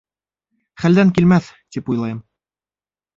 Хәлдән 0.83 1.11
килмәҫ, 1.17 1.49
тип 1.75 1.91
уйлайым 1.93 2.17